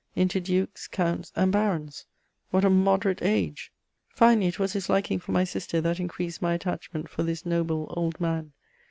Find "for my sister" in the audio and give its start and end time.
5.19-5.79